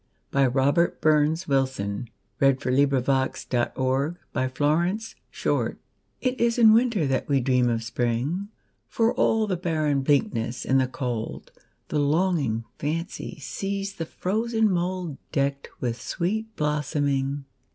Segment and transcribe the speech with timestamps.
[0.31, 2.07] By Robert BurnsWilson
[2.39, 3.13] 1047 It Is in Winter
[3.53, 5.77] That We Dream of Spring
[6.21, 8.47] IT is in Winter that we dream of Spring;
[8.87, 11.51] For all the barren bleakness and the cold,
[11.89, 17.45] The longing fancy sees the frozen mouldDecked with sweet blossoming.